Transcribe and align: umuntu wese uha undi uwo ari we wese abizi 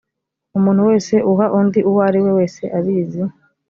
umuntu 0.57 0.81
wese 0.89 1.13
uha 1.31 1.45
undi 1.59 1.79
uwo 1.89 1.99
ari 2.07 2.19
we 2.25 2.31
wese 2.37 2.63
abizi 2.77 3.21